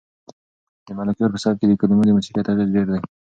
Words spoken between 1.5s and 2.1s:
کې د کلمو د